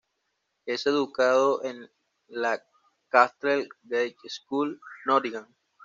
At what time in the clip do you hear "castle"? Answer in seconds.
3.09-3.69